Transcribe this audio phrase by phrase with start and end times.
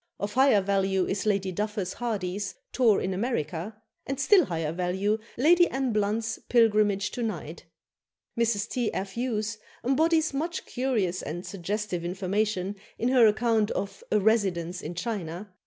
[0.19, 3.77] Of higher value is Lady Duffus Hardy's "Tour in America,"
[4.07, 7.59] and still higher value Lady Anne Blunt's "Pilgrimage to Nijd."
[8.35, 8.67] Mrs.
[8.67, 8.91] T.
[8.95, 9.11] F.
[9.11, 15.53] Hughes embodies much curious and suggestive information in her account of a "Residence in China."